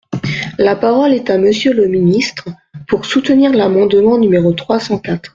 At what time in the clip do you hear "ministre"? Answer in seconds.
1.87-2.49